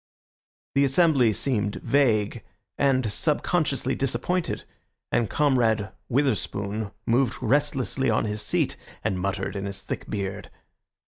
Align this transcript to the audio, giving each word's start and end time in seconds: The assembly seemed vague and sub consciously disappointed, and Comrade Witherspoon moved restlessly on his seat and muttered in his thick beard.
The 0.73 0.83
assembly 0.83 1.31
seemed 1.31 1.75
vague 1.75 2.43
and 2.75 3.11
sub 3.11 3.43
consciously 3.43 3.93
disappointed, 3.93 4.63
and 5.11 5.29
Comrade 5.29 5.91
Witherspoon 6.09 6.89
moved 7.05 7.37
restlessly 7.39 8.09
on 8.09 8.25
his 8.25 8.41
seat 8.41 8.77
and 9.03 9.19
muttered 9.21 9.55
in 9.55 9.65
his 9.65 9.83
thick 9.83 10.09
beard. 10.09 10.49